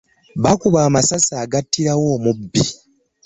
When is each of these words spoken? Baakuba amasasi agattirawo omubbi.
Baakuba 0.43 0.79
amasasi 0.87 1.31
agattirawo 1.43 2.05
omubbi. 2.15 2.61